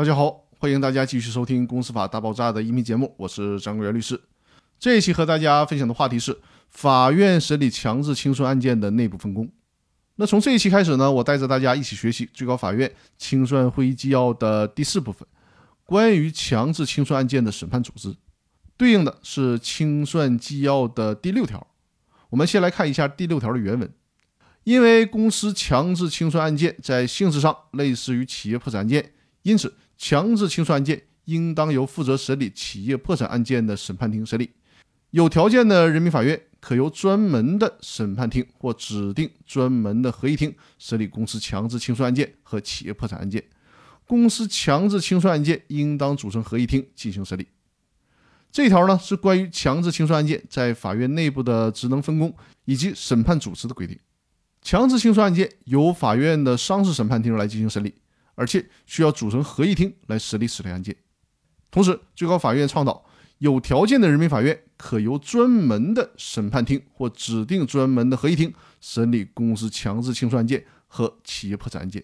[0.00, 4.18] 大家好，欢迎大家继续收听《公司法大爆炸》的音频节目，我是张国元律师。
[4.78, 6.38] 这一期和大家分享的话题是
[6.70, 9.46] 法院审理强制清算案件的内部分工。
[10.14, 15.28] 那从这一期开始呢，我带着大家一起学习最高法院清算会议纪要的第四部分，
[15.84, 18.16] 关于强制清算案件的审判组织，
[18.78, 21.66] 对应的是清算纪要的第六条。
[22.30, 23.92] 我们先来看一下第六条的原文。
[24.64, 29.12] 因为公司强制清算案件在性质上类似于企业破产案件，
[29.42, 34.50] 因此强制清算案件应当由负责审理企业破产案件的审判庭审理。
[35.10, 43.42] 有条件的人民法院可由专门的审判庭或指定专门的合议庭审理公司强制清算案件和企业破产案件。
[44.06, 47.46] 公司强制清算案件应当组成合议庭进行审理。
[48.52, 52.34] 这条呢是关于强制清算案件在法院内部的职能分工
[52.64, 53.96] 以及审判组织的规定。
[54.62, 57.94] 强制清算案件由法院的商事审判庭来进行审理，
[58.40, 60.96] 而且需要组成合议庭来审理此类案件。
[61.70, 63.04] 同时，最高法院倡导
[63.36, 72.02] 有条件的人民法院可由专门的审判庭或指定专门的合议庭审理公司强制清算案件和企业破产案件。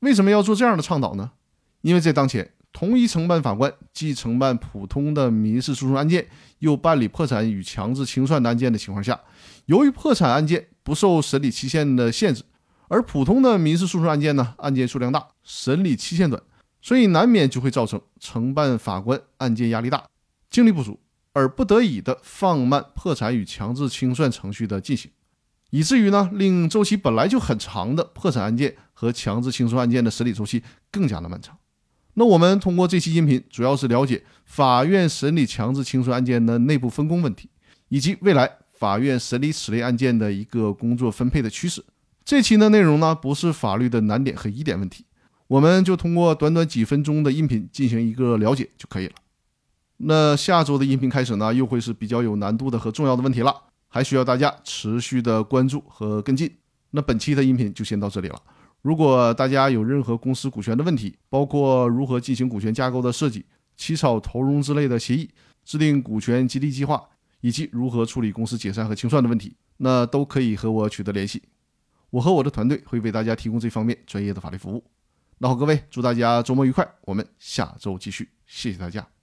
[0.00, 1.32] 为什么要做这样的倡导呢？
[1.80, 6.28] 因为在当前，同一承办法官既承办普通的民事诉讼案件，
[6.58, 9.18] 又办理破产与强制清算的案件的情况下，
[9.64, 12.44] 由于破产案件不受审理期限的限制，
[12.88, 16.42] 而普通的民事诉讼案件呢，案件数量大，审理期限短，
[16.80, 20.04] 所以难免就会造成承办法官案件压力大，
[20.50, 20.98] 精力不足，
[21.32, 25.10] 而不得已的放慢破产与强制清算程序的进行，
[25.70, 31.56] 以至于呢，令周期本来就很长的破产案件和强制清算案件的审理周期更加的漫长。
[32.14, 37.50] 那我们通过这期音频，主要是了解法院审理强制清算案件的内部分工问题，
[37.88, 38.50] 以及未来。
[38.78, 41.84] 法院审理此类案件的一个工作分配的趋势。
[42.28, 45.06] 这期的内容呢，不是法律的难点和疑点问题，
[45.46, 49.14] 我们就通过短短几分钟的音频进行一个了解就可以了。
[49.96, 53.54] 那下周的音频开始呢，又会是比较有难度的和重要的问题了，
[53.88, 56.54] 还需要大家持续的关注和跟进。
[56.90, 58.38] 那本期的音频就先到这里了。
[58.82, 65.30] 如果大家有任何公司股权的问题，包括如何进行股权架构的设计、起草投融资类的协议、
[65.64, 67.02] 制定股权激励计划。
[67.40, 71.40] 以及如何处理公司解散和清算的问题，那都可以和我取得联系。
[72.10, 74.84] 我和我的团队会为大家提供这方面专业的法律服务。
[75.38, 79.17] 那好，各位，祝大家周末愉快，我们下周继续，谢谢大家。